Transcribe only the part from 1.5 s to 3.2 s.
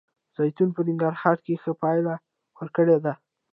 ښه پایله ورکړې ده